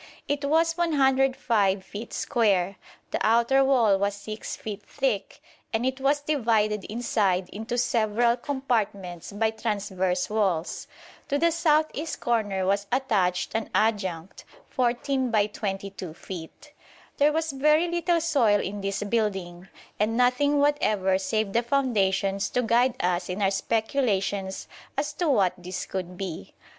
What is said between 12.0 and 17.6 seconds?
corner was attached an adjunct, 14 by 22 feet. There was